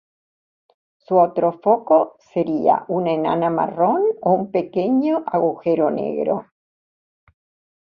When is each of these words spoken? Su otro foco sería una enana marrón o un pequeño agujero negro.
Su 0.97 1.19
otro 1.19 1.51
foco 1.61 2.15
sería 2.17 2.85
una 2.87 3.11
enana 3.11 3.51
marrón 3.51 4.01
o 4.21 4.31
un 4.33 4.49
pequeño 4.49 5.23
agujero 5.27 5.91
negro. 5.91 6.47